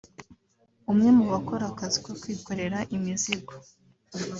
[0.91, 3.53] umwe mu bakora akazi ko kwikorera imizigo